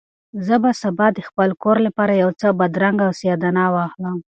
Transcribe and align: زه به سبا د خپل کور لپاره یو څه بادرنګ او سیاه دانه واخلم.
زه 0.45 0.55
به 0.63 0.71
سبا 0.81 1.07
د 1.13 1.19
خپل 1.29 1.49
کور 1.61 1.77
لپاره 1.87 2.13
یو 2.23 2.29
څه 2.39 2.47
بادرنګ 2.59 2.97
او 3.05 3.11
سیاه 3.19 3.37
دانه 3.41 3.63
واخلم. 3.75 4.17